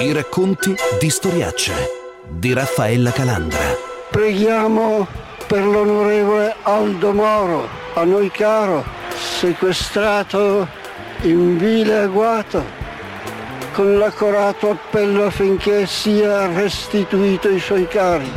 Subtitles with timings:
[0.00, 1.74] I racconti di Storiacce
[2.26, 3.76] di Raffaella Calandra.
[4.10, 5.06] Preghiamo
[5.46, 8.82] per l'onorevole Aldo Moro, a noi caro,
[9.14, 10.66] sequestrato
[11.24, 12.64] in vile agguato,
[13.74, 18.30] con l'accorato appello affinché sia restituito ai suoi cari.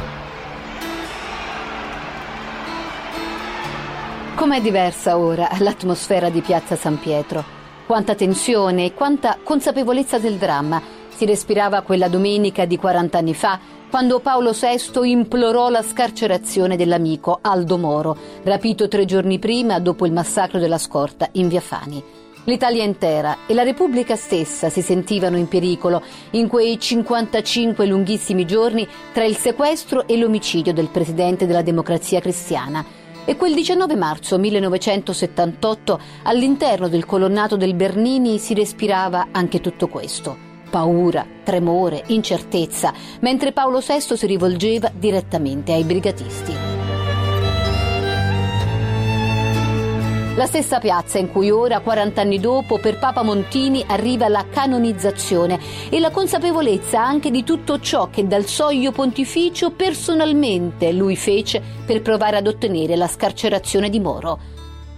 [4.35, 7.41] Com'è diversa ora l'atmosfera di Piazza San Pietro?
[7.85, 13.59] Quanta tensione e quanta consapevolezza del dramma si respirava quella domenica di 40 anni fa,
[13.89, 20.11] quando Paolo VI implorò la scarcerazione dell'amico Aldo Moro, rapito tre giorni prima dopo il
[20.11, 22.03] massacro della scorta in Via Fani.
[22.45, 28.85] L'Italia intera e la Repubblica stessa si sentivano in pericolo in quei 55 lunghissimi giorni
[29.13, 32.83] tra il sequestro e l'omicidio del presidente della Democrazia Cristiana.
[33.25, 40.51] E quel 19 marzo 1978 all'interno del colonnato del Bernini si respirava anche tutto questo
[40.73, 46.51] paura, tremore, incertezza, mentre Paolo VI si rivolgeva direttamente ai brigatisti.
[50.35, 55.59] La stessa piazza in cui ora, 40 anni dopo, per Papa Montini arriva la canonizzazione
[55.91, 62.01] e la consapevolezza anche di tutto ciò che dal soglio pontificio personalmente lui fece per
[62.01, 64.52] provare ad ottenere la scarcerazione di Moro.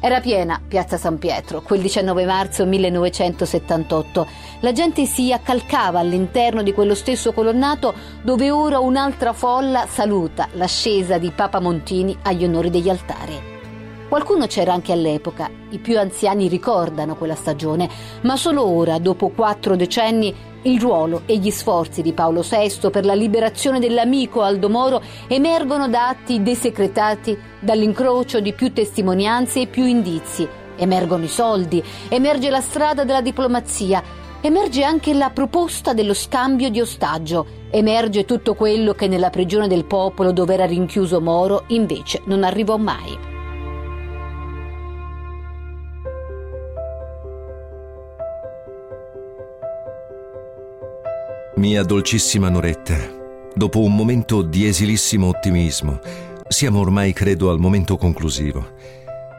[0.06, 4.28] Era piena Piazza San Pietro quel 19 marzo 1978.
[4.60, 11.18] La gente si accalcava all'interno di quello stesso colonnato dove ora un'altra folla saluta l'ascesa
[11.18, 13.34] di Papa Montini agli onori degli altari.
[14.08, 17.90] Qualcuno c'era anche all'epoca, i più anziani ricordano quella stagione,
[18.22, 20.32] ma solo ora, dopo quattro decenni,
[20.66, 25.88] il ruolo e gli sforzi di Paolo VI per la liberazione dell'amico Aldo Moro emergono
[25.88, 30.48] da atti desecretati, dall'incrocio di più testimonianze e più indizi.
[30.78, 34.04] Emergono i soldi, emerge la strada della diplomazia,
[34.42, 39.86] emerge anche la proposta dello scambio di ostaggio, emerge tutto quello che nella prigione del
[39.86, 43.35] popolo dove era rinchiuso Moro invece non arrivò mai.
[51.66, 52.96] Mia dolcissima Noretta,
[53.56, 56.00] dopo un momento di esilissimo ottimismo,
[56.48, 58.76] siamo ormai credo al momento conclusivo.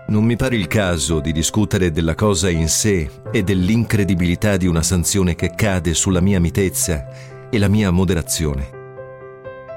[0.09, 4.83] Non mi pare il caso di discutere della cosa in sé e dell'incredibilità di una
[4.83, 7.07] sanzione che cade sulla mia mitezza
[7.49, 8.71] e la mia moderazione.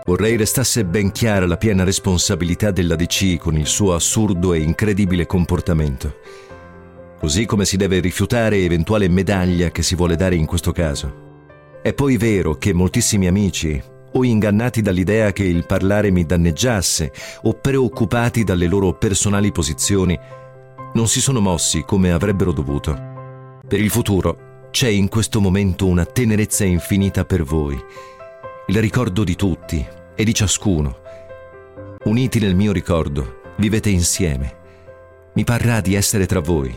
[0.04, 5.28] Vorrei restasse ben chiara la piena responsabilità della DC con il suo assurdo e incredibile
[5.28, 6.16] comportamento,
[7.20, 11.29] così come si deve rifiutare eventuale medaglia che si vuole dare in questo caso.
[11.82, 13.82] È poi vero che moltissimi amici,
[14.12, 17.14] o ingannati dall'idea che il parlare mi danneggiasse,
[17.44, 20.20] o preoccupati dalle loro personali posizioni,
[20.94, 23.60] non si sono mossi come avrebbero dovuto.
[23.66, 27.82] Per il futuro c'è in questo momento una tenerezza infinita per voi,
[28.68, 29.86] il ricordo di tutti
[30.16, 30.98] e di ciascuno.
[32.04, 34.58] Uniti nel mio ricordo, vivete insieme.
[35.34, 36.76] Mi parrà di essere tra voi.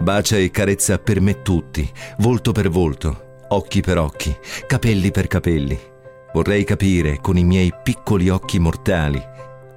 [0.00, 1.88] Bacia e carezza per me tutti,
[2.18, 4.34] volto per volto, occhi per occhi,
[4.66, 5.78] capelli per capelli.
[6.32, 9.30] Vorrei capire con i miei piccoli occhi mortali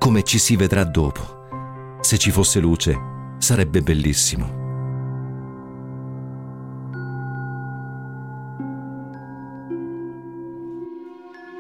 [0.06, 1.98] come ci si vedrà dopo.
[2.00, 2.96] Se ci fosse luce,
[3.40, 4.64] sarebbe bellissimo.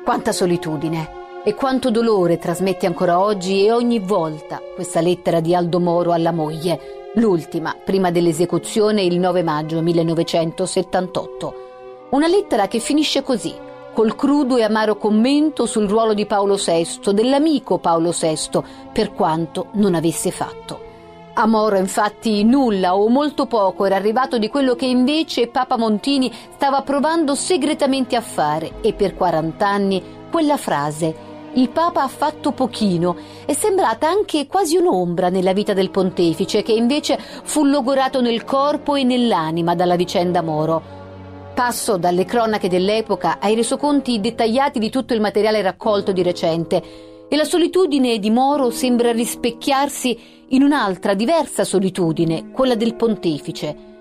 [0.03, 5.79] Quanta solitudine e quanto dolore trasmette ancora oggi e ogni volta questa lettera di Aldo
[5.79, 11.64] Moro alla moglie, l'ultima prima dell'esecuzione il 9 maggio 1978.
[12.11, 13.53] Una lettera che finisce così,
[13.91, 18.61] col crudo e amaro commento sul ruolo di Paolo VI, dell'amico Paolo VI,
[18.93, 20.93] per quanto non avesse fatto.
[21.33, 26.31] A Moro infatti nulla o molto poco era arrivato di quello che invece Papa Montini
[26.53, 32.51] stava provando segretamente a fare e per 40 anni quella frase il Papa ha fatto
[32.51, 38.45] pochino è sembrata anche quasi un'ombra nella vita del pontefice che invece fu logorato nel
[38.45, 41.03] corpo e nell'anima dalla vicenda Moro.
[41.55, 46.83] Passo dalle cronache dell'epoca ai resoconti dettagliati di tutto il materiale raccolto di recente.
[47.29, 53.94] E la solitudine di Moro sembra rispecchiarsi in un'altra diversa solitudine, quella del pontefice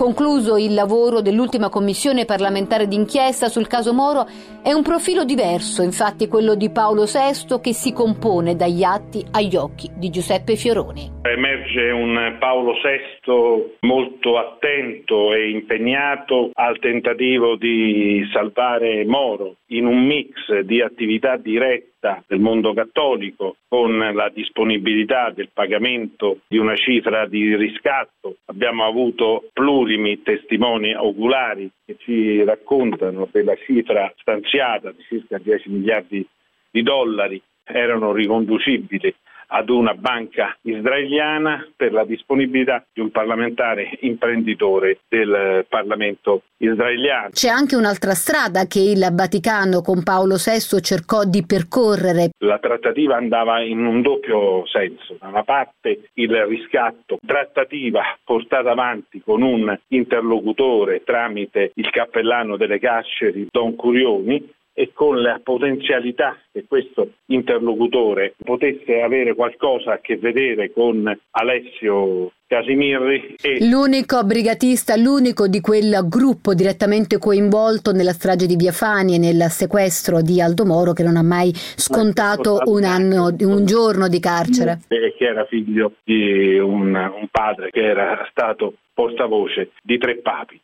[0.00, 4.24] Concluso il lavoro dell'ultima commissione parlamentare d'inchiesta sul caso Moro,
[4.62, 9.56] è un profilo diverso, infatti quello di Paolo VI, che si compone dagli atti agli
[9.56, 11.20] occhi di Giuseppe Fioroni.
[11.20, 20.02] Emerge un Paolo VI molto attento e impegnato al tentativo di salvare Moro in un
[20.02, 26.74] mix di attività dirette offerta del mondo cattolico con la disponibilità del pagamento di una
[26.74, 28.36] cifra di riscatto.
[28.46, 35.68] Abbiamo avuto plurimi testimoni oculari che ci raccontano che la cifra stanziata di circa 10
[35.68, 36.26] miliardi
[36.70, 39.14] di dollari erano riconducibili
[39.50, 47.30] ad una banca israeliana per la disponibilità di un parlamentare imprenditore del Parlamento israeliano.
[47.32, 52.30] C'è anche un'altra strada che il Vaticano con Paolo VI cercò di percorrere.
[52.38, 55.16] La trattativa andava in un doppio senso.
[55.20, 62.78] Da una parte il riscatto, trattativa portata avanti con un interlocutore tramite il cappellano delle
[62.78, 70.16] carceri Don Curioni e con la potenzialità che questo interlocutore potesse avere qualcosa a che
[70.16, 73.36] vedere con Alessio Casimirri.
[73.40, 73.68] E...
[73.68, 79.50] L'unico brigatista, l'unico di quel gruppo direttamente coinvolto nella strage di Via Fani e nel
[79.50, 84.80] sequestro di Aldo Moro che non ha mai scontato un, anno, un giorno di carcere.
[84.88, 90.60] E che era figlio di un, un padre che era stato portavoce di tre papi.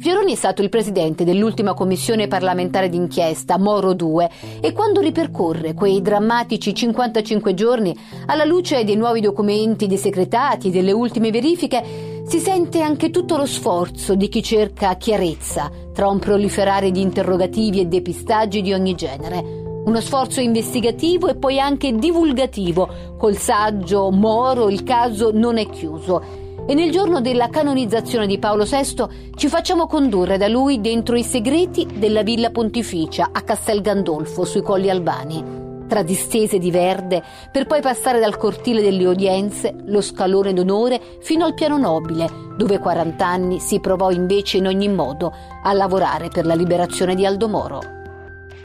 [0.00, 4.30] Fioroni è stato il presidente dell'ultima commissione parlamentare d'inchiesta, Moro 2,
[4.60, 7.96] e quando ripercorre quei drammatici 55 giorni
[8.26, 13.44] alla luce dei nuovi documenti, dei secretati, delle ultime verifiche, si sente anche tutto lo
[13.44, 19.66] sforzo di chi cerca chiarezza tra un proliferare di interrogativi e depistaggi di ogni genere.
[19.84, 23.16] Uno sforzo investigativo e poi anche divulgativo.
[23.18, 26.37] Col saggio Moro il caso non è chiuso
[26.68, 31.22] e nel giorno della canonizzazione di Paolo VI ci facciamo condurre da lui dentro i
[31.22, 35.42] segreti della Villa Pontificia a Castel Gandolfo sui Colli Albani,
[35.88, 41.46] tra distese di verde, per poi passare dal cortile delle udienze, lo scalone d'onore, fino
[41.46, 42.28] al piano nobile,
[42.58, 45.32] dove 40 anni si provò invece in ogni modo
[45.62, 47.96] a lavorare per la liberazione di Aldo Moro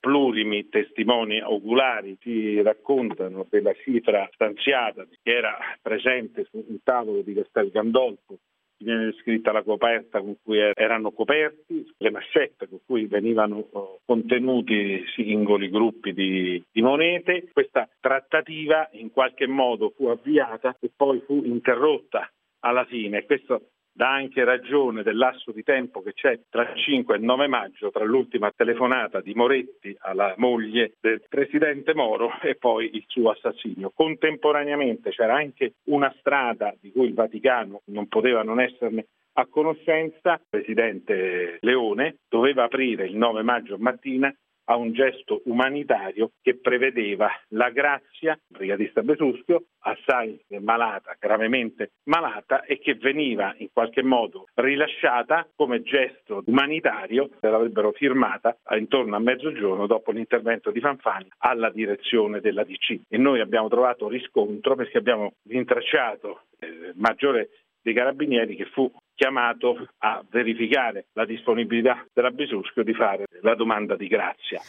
[0.03, 7.71] plurimi testimoni oculari ci raccontano della cifra stanziata che era presente sul tavolo di Castel
[7.71, 8.37] Gandolfo
[8.83, 15.05] viene descritta la coperta con cui erano coperti, le mascette con cui venivano oh, contenuti
[15.15, 17.47] singoli gruppi di, di, monete.
[17.53, 22.29] Questa trattativa in qualche modo fu avviata e poi fu interrotta
[22.59, 23.23] alla fine.
[23.23, 27.23] Questo dà anche ragione del lasso di tempo che c'è tra il 5 e il
[27.23, 33.03] 9 maggio, tra l'ultima telefonata di Moretti alla moglie del presidente Moro e poi il
[33.07, 33.91] suo assassinio.
[33.93, 40.33] Contemporaneamente c'era anche una strada di cui il Vaticano non poteva non esserne a conoscenza,
[40.33, 44.33] il presidente Leone doveva aprire il 9 maggio mattina
[44.65, 52.79] a un gesto umanitario che prevedeva la grazia, brigadista Besuschio, assai malata, gravemente malata e
[52.79, 60.11] che veniva in qualche modo rilasciata come gesto umanitario, l'avrebbero firmata intorno a mezzogiorno dopo
[60.11, 63.01] l'intervento di Fanfani alla direzione della DC.
[63.09, 67.49] E noi abbiamo trovato riscontro perché abbiamo rintracciato eh, maggiore
[67.81, 73.95] dei carabinieri che fu chiamato a verificare la disponibilità della Besuschio di fare la domanda
[73.95, 74.61] di grazia.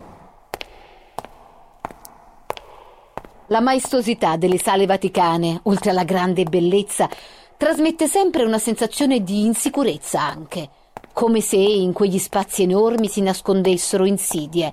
[3.49, 7.09] La maestosità delle sale vaticane, oltre alla grande bellezza,
[7.57, 10.69] trasmette sempre una sensazione di insicurezza anche,
[11.13, 14.73] come se in quegli spazi enormi si nascondessero insidie,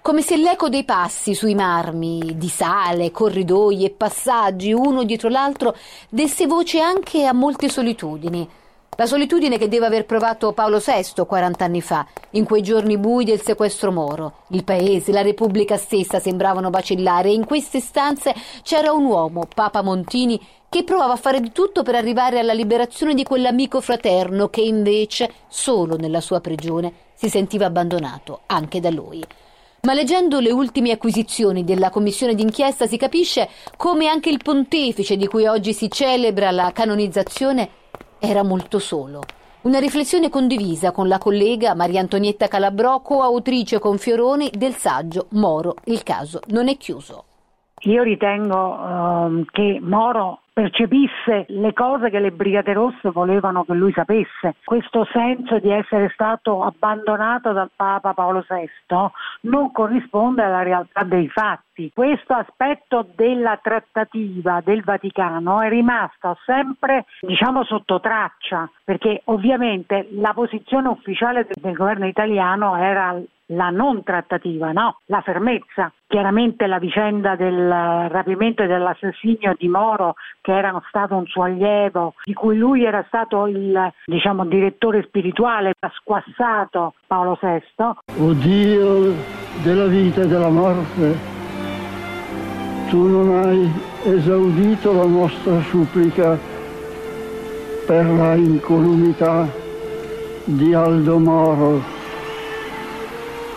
[0.00, 5.74] come se l'eco dei passi sui marmi, di sale, corridoi e passaggi uno dietro l'altro
[6.08, 8.48] desse voce anche a molte solitudini.
[8.96, 13.24] La solitudine che deve aver provato Paolo VI 40 anni fa, in quei giorni bui
[13.24, 14.44] del sequestro moro.
[14.50, 18.32] Il paese, la Repubblica stessa sembravano vacillare e in queste stanze
[18.62, 23.14] c'era un uomo, Papa Montini, che provava a fare di tutto per arrivare alla liberazione
[23.14, 29.24] di quell'amico fraterno che invece, solo nella sua prigione, si sentiva abbandonato anche da lui.
[29.82, 35.26] Ma leggendo le ultime acquisizioni della commissione d'inchiesta si capisce come anche il pontefice di
[35.26, 37.82] cui oggi si celebra la canonizzazione
[38.26, 39.22] era molto solo.
[39.62, 45.76] Una riflessione condivisa con la collega Maria Antonietta Calabrò, coautrice con Fioroni del saggio Moro,
[45.84, 47.24] il caso non è chiuso.
[47.84, 53.92] Io ritengo um, che Moro percepisse le cose che le Brigate Rosse volevano che lui
[53.92, 54.54] sapesse.
[54.64, 58.68] Questo senso di essere stato abbandonato dal Papa Paolo VI
[59.50, 61.90] non corrisponde alla realtà dei fatti.
[61.92, 70.32] Questo aspetto della trattativa del Vaticano è rimasto sempre diciamo sotto traccia perché ovviamente la
[70.32, 75.92] posizione ufficiale del governo italiano era la non trattativa, no, la fermezza.
[76.06, 77.68] Chiaramente la vicenda del
[78.08, 83.04] rapimento e dell'assassinio di Moro, che era stato un suo allievo, di cui lui era
[83.08, 88.22] stato il diciamo, direttore spirituale, ha squassato Paolo VI.
[88.22, 89.12] O Dio
[89.62, 91.18] della vita e della morte,
[92.90, 93.68] tu non hai
[94.04, 96.38] esaudito la nostra supplica
[97.86, 99.46] per la incolumità
[100.44, 101.93] di Aldo Moro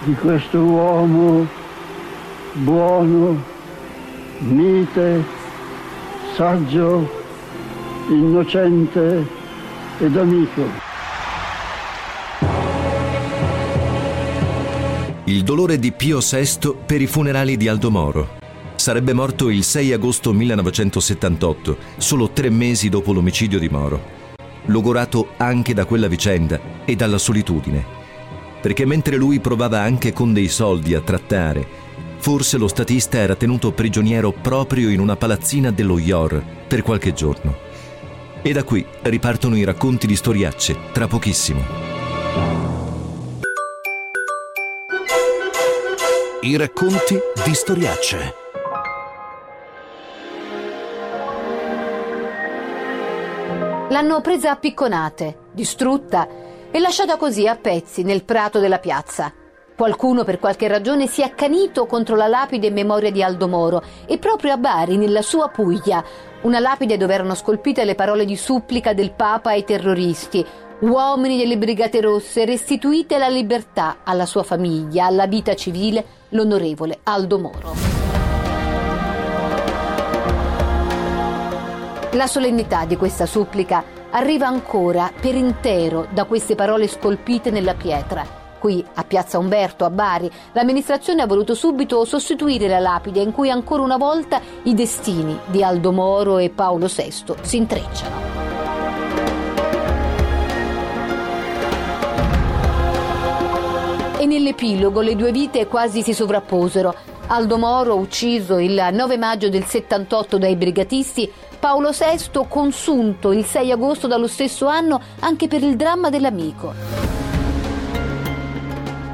[0.03, 1.47] di questo uomo
[2.53, 3.43] buono,
[4.39, 5.23] mite,
[6.35, 7.09] saggio,
[8.09, 9.27] innocente
[9.99, 10.85] ed amico.
[15.25, 18.35] Il dolore di Pio VI per i funerali di Aldo Moro.
[18.75, 24.15] Sarebbe morto il 6 agosto 1978, solo tre mesi dopo l'omicidio di Moro.
[24.65, 27.96] Logorato anche da quella vicenda e dalla solitudine
[28.67, 31.65] perché mentre lui provava anche con dei soldi a trattare,
[32.17, 37.55] forse lo statista era tenuto prigioniero proprio in una palazzina dello IOR per qualche giorno.
[38.41, 41.61] E da qui ripartono i racconti di storiacce, tra pochissimo.
[46.41, 48.33] I racconti di storiacce.
[53.91, 56.46] L'hanno presa a picconate, distrutta
[56.77, 59.33] e lasciata così a pezzi nel prato della piazza.
[59.75, 63.81] Qualcuno per qualche ragione si è accanito contro la lapide in memoria di Aldo Moro
[64.05, 66.03] e proprio a Bari, nella sua Puglia,
[66.41, 70.45] una lapide dove erano scolpite le parole di supplica del Papa ai terroristi,
[70.81, 77.39] uomini delle Brigate Rosse, restituite la libertà alla sua famiglia, alla vita civile, l'onorevole Aldo
[77.39, 77.73] Moro.
[82.11, 88.45] La solennità di questa supplica arriva ancora per intero da queste parole scolpite nella pietra.
[88.59, 93.51] Qui, a Piazza Umberto, a Bari, l'amministrazione ha voluto subito sostituire la lapide in cui
[93.51, 98.15] ancora una volta i destini di Aldo Moro e Paolo VI si intrecciano.
[104.19, 107.16] E nell'epilogo le due vite quasi si sovrapposero.
[107.29, 111.29] Aldo Moro, ucciso il 9 maggio del 78 dai brigatisti,
[111.59, 116.73] Paolo VI consunto il 6 agosto dallo stesso anno anche per il dramma dell'amico.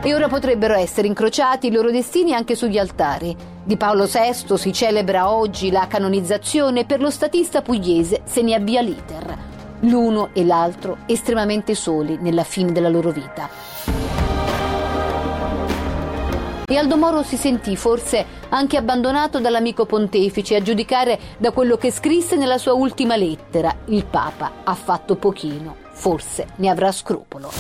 [0.04, 3.36] E ora potrebbero essere incrociati i loro destini anche sugli altari.
[3.64, 8.82] Di Paolo VI si celebra oggi la canonizzazione per lo statista pugliese se ne avvia
[8.82, 9.38] l'iter.
[9.80, 14.03] L'uno e l'altro estremamente soli nella fine della loro vita.
[16.74, 21.92] E Aldo Moro si sentì forse anche abbandonato dall'amico pontefice, a giudicare da quello che
[21.92, 23.76] scrisse nella sua ultima lettera.
[23.90, 27.52] Il Papa ha fatto pochino, forse ne avrà scrupolo.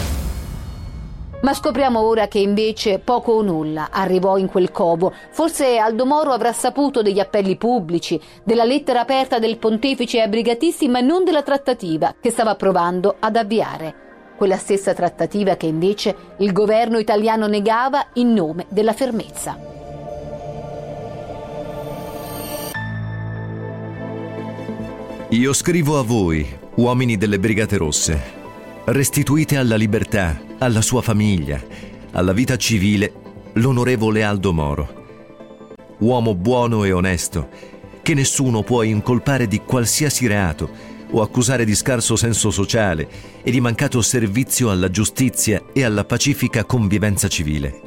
[1.41, 5.13] Ma scopriamo ora che invece poco o nulla arrivò in quel covo.
[5.29, 10.88] Forse Aldo Moro avrà saputo degli appelli pubblici, della lettera aperta del pontefice ai brigatisti,
[10.88, 14.02] ma non della trattativa che stava provando ad avviare
[14.35, 19.71] quella stessa trattativa che invece il governo italiano negava in nome della fermezza.
[25.29, 28.21] Io scrivo a voi, uomini delle Brigate Rosse,
[28.85, 31.59] restituite alla libertà, alla sua famiglia,
[32.11, 33.11] alla vita civile,
[33.53, 35.01] l'onorevole Aldo Moro.
[35.99, 37.49] Uomo buono e onesto,
[38.03, 40.69] che nessuno può incolpare di qualsiasi reato,
[41.13, 43.08] o accusare di scarso senso sociale
[43.41, 47.82] e di mancato servizio alla giustizia e alla pacifica convivenza civile.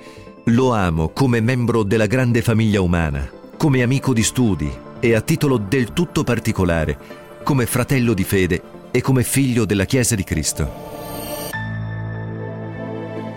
[0.47, 5.56] Lo amo come membro della grande famiglia umana, come amico di studi e a titolo
[5.56, 6.99] del tutto particolare,
[7.42, 10.95] come fratello di fede e come figlio della Chiesa di Cristo.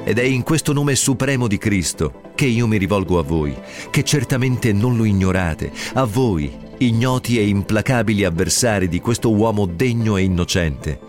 [0.06, 3.56] Ed è in questo nome supremo di Cristo che io mi rivolgo a voi,
[3.90, 10.18] che certamente non lo ignorate, a voi ignoti e implacabili avversari di questo uomo degno
[10.18, 11.00] e innocente.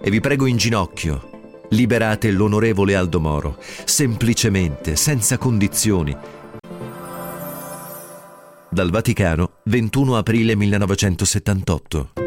[0.00, 1.30] E vi prego in ginocchio,
[1.70, 6.16] liberate l'onorevole Aldo Moro, semplicemente, senza condizioni.
[8.68, 12.25] Dal Vaticano, 21 aprile 1978.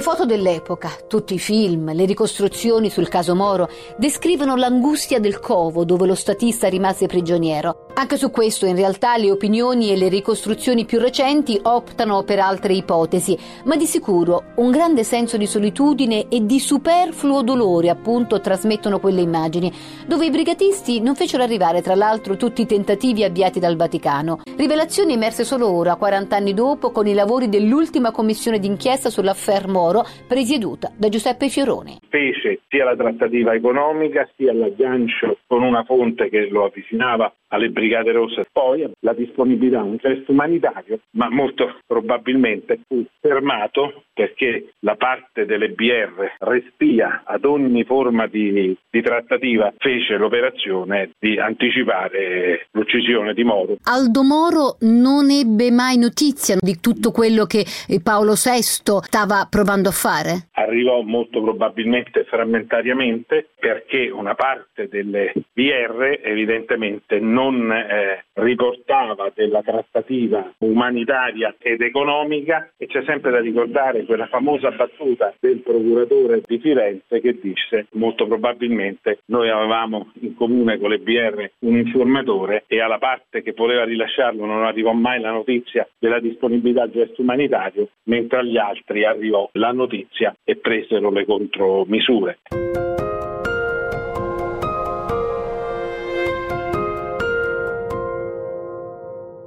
[0.00, 5.84] Le foto dell'epoca, tutti i film, le ricostruzioni sul caso Moro descrivono l'angustia del covo
[5.84, 7.88] dove lo statista rimase prigioniero.
[7.94, 12.72] Anche su questo in realtà le opinioni e le ricostruzioni più recenti optano per altre
[12.72, 19.00] ipotesi, ma di sicuro un grande senso di solitudine e di superfluo dolore appunto trasmettono
[19.00, 19.70] quelle immagini,
[20.06, 24.40] dove i brigatisti non fecero arrivare tra l'altro tutti i tentativi avviati dal Vaticano.
[24.56, 30.04] Rivelazioni emerse solo ora, 40 anni dopo, con i lavori dell'ultima commissione d'inchiesta sull'affair Moro,
[30.26, 31.98] presieduta da Giuseppe Fioroni.
[32.08, 38.12] Fece sia la trattativa economica sia l'aggancio con una fonte che lo avvicinava alle Brigate
[38.12, 38.46] Rosse.
[38.50, 45.70] Poi la disponibilità, un gesto umanitario, ma molto probabilmente fu fermato perché la parte delle
[45.70, 53.76] BR respia ad ogni forma di, di trattativa, fece l'operazione di anticipare l'uccisione di Moro.
[53.84, 57.64] Aldo Moro non ebbe mai notizia di tutto quello che
[58.02, 60.48] Paolo VI stava provando a fare?
[60.52, 69.62] Arrivò molto probabilmente frammentariamente perché una parte delle BR evidentemente non non eh, riportava della
[69.62, 76.58] trattativa umanitaria ed economica e c'è sempre da ricordare quella famosa battuta del procuratore di
[76.58, 82.80] Firenze che disse molto probabilmente noi avevamo in comune con le BR un informatore e
[82.80, 87.88] alla parte che voleva rilasciarlo non arrivò mai la notizia della disponibilità al gesto umanitario
[88.04, 92.38] mentre agli altri arrivò la notizia e presero le contromisure.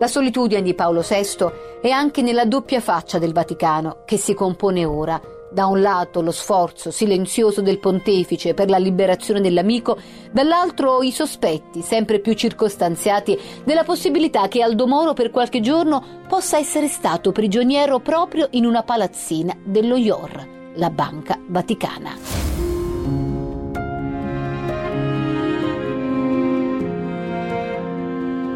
[0.03, 4.83] La solitudine di Paolo VI è anche nella doppia faccia del Vaticano che si compone
[4.83, 5.17] ora.
[5.49, 9.97] Da un lato lo sforzo silenzioso del pontefice per la liberazione dell'amico,
[10.29, 16.57] dall'altro i sospetti, sempre più circostanziati, della possibilità che Aldo Moro per qualche giorno possa
[16.57, 22.52] essere stato prigioniero proprio in una palazzina dello IOR, la Banca Vaticana.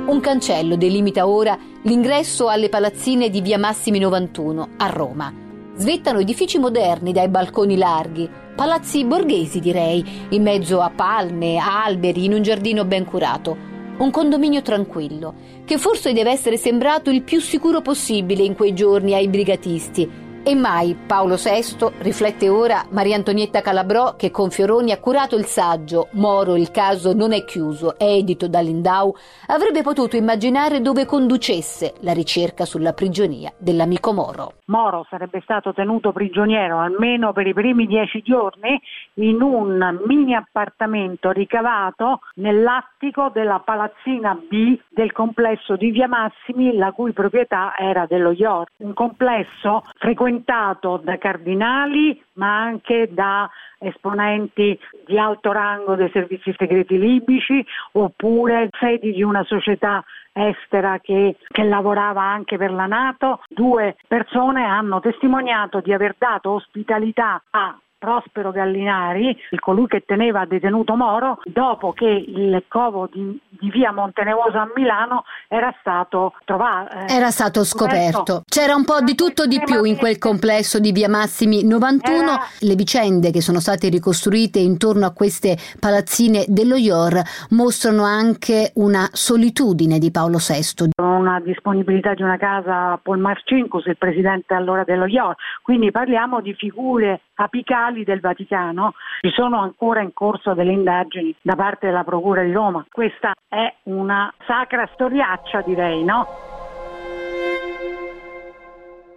[0.08, 5.34] Un cancello delimita ora l'ingresso alle palazzine di via Massimi 91 a Roma.
[5.76, 12.32] Svettano edifici moderni dai balconi larghi, palazzi borghesi direi, in mezzo a palme, alberi, in
[12.32, 13.58] un giardino ben curato.
[13.98, 15.34] Un condominio tranquillo,
[15.66, 20.10] che forse deve essere sembrato il più sicuro possibile in quei giorni ai brigatisti,
[20.48, 25.44] e mai Paolo VI, riflette ora Maria Antonietta Calabrò, che con Fioroni ha curato il
[25.44, 29.14] saggio Moro, il caso non è chiuso, edito da Lindau,
[29.48, 34.54] avrebbe potuto immaginare dove conducesse la ricerca sulla prigionia dell'amico Moro.
[34.68, 38.80] Moro sarebbe stato tenuto prigioniero almeno per i primi dieci giorni
[39.16, 46.94] in un mini appartamento ricavato nell'attico della palazzina B del complesso di Via Massimi, la
[46.94, 48.72] cui proprietà era dello York.
[48.78, 53.50] Un complesso frequentato frequentato da cardinali ma anche da
[53.80, 61.38] esponenti di alto rango dei servizi segreti libici oppure sedi di una società estera che,
[61.48, 63.42] che, lavorava anche per la Nato.
[63.48, 70.96] Due persone hanno testimoniato di aver dato ospitalità a Prospero Gallinari, colui che teneva detenuto
[70.96, 76.96] Moro, dopo che il covo di, di via Montenevosa a Milano era stato trovato.
[76.96, 78.44] Eh, era stato scoperto.
[78.48, 82.18] C'era un po' di tutto di più in quel complesso di via Massimi 91.
[82.22, 82.40] Era...
[82.60, 89.10] Le vicende che sono state ricostruite intorno a queste palazzine dello IOR mostrano anche una
[89.12, 90.90] solitudine di Paolo VI.
[91.18, 95.36] Una disponibilità di una casa a Paul Marcinkus, il presidente allora dello IOR.
[95.64, 101.56] Quindi parliamo di figure apicali del Vaticano, ci sono ancora in corso delle indagini da
[101.56, 102.86] parte della Procura di Roma.
[102.92, 106.28] Questa è una sacra storiaccia, direi, no?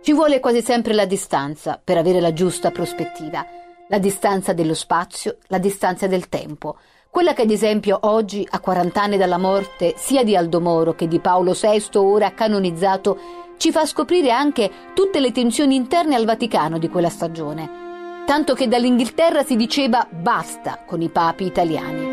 [0.03, 3.45] Ci vuole quasi sempre la distanza per avere la giusta prospettiva,
[3.89, 6.79] la distanza dello spazio, la distanza del tempo.
[7.11, 11.09] Quella che ad esempio oggi, a 40 anni dalla morte sia di Aldo Moro che
[11.09, 13.19] di Paolo VI, ora canonizzato,
[13.57, 17.81] ci fa scoprire anche tutte le tensioni interne al Vaticano di quella stagione
[18.31, 22.10] tanto che dall'Inghilterra si diceva basta con i papi italiani.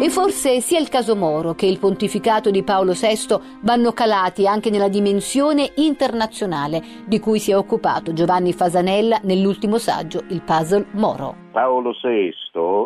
[0.00, 4.70] E forse sia il caso Moro che il pontificato di Paolo VI vanno calati anche
[4.70, 11.47] nella dimensione internazionale di cui si è occupato Giovanni Fasanella nell'ultimo saggio Il puzzle Moro.
[11.50, 12.34] Paolo VI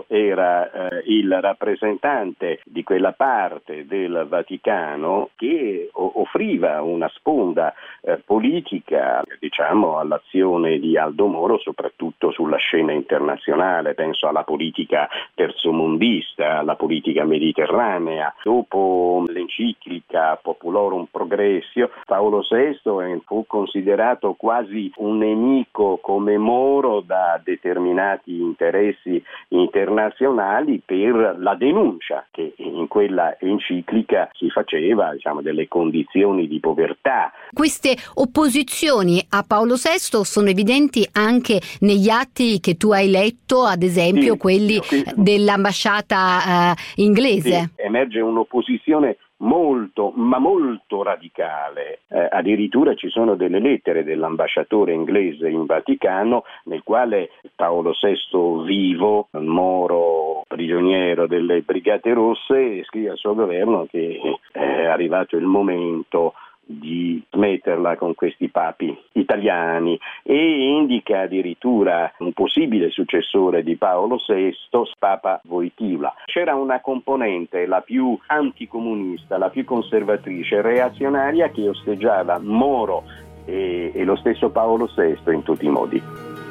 [0.07, 8.18] era eh, il rappresentante di quella parte del Vaticano che o- offriva una sponda eh,
[8.25, 16.77] politica diciamo, all'azione di Aldo Moro, soprattutto sulla scena internazionale, penso alla politica terzomondista, alla
[16.77, 18.33] politica mediterranea.
[18.42, 28.51] Dopo l'enciclica Populorum Progressio, Paolo VI fu considerato quasi un nemico come Moro da determinati
[28.52, 36.60] interessi internazionali per la denuncia che in quella enciclica si faceva diciamo, delle condizioni di
[36.60, 37.32] povertà.
[37.52, 43.82] Queste opposizioni a Paolo VI sono evidenti anche negli atti che tu hai letto, ad
[43.82, 45.04] esempio sì, quelli sì.
[45.14, 47.72] dell'ambasciata eh, inglese.
[47.76, 52.00] Sì, emerge un'opposizione molto, ma molto radicale.
[52.09, 59.28] Eh, addirittura ci sono delle lettere dell'ambasciatore inglese in Vaticano nel quale Paolo VI vivo,
[59.33, 64.18] moro prigioniero delle Brigate Rosse, scrive al suo governo che
[64.52, 72.90] è arrivato il momento di smetterla con questi papi italiani e indica addirittura un possibile
[72.90, 74.55] successore di Paolo VI,
[74.98, 76.14] Papa Voitila.
[76.27, 83.05] C'era una componente, la più anticomunista, la più conservatrice, reazionaria che osteggiava Moro
[83.44, 86.41] e, e lo stesso Paolo VI in tutti i modi.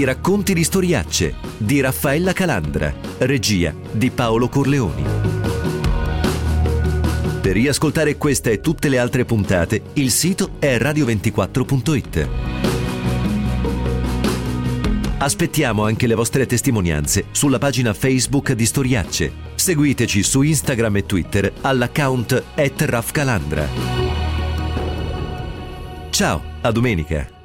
[0.00, 5.04] I racconti di storiacce di Raffaella Calandra, regia di Paolo Corleoni.
[7.42, 12.28] Per riascoltare questa e tutte le altre puntate, il sito è radio24.it.
[15.18, 19.30] Aspettiamo anche le vostre testimonianze sulla pagina Facebook di Storiacce.
[19.54, 23.68] Seguiteci su Instagram e Twitter all'account at
[26.08, 27.39] Ciao, a domenica!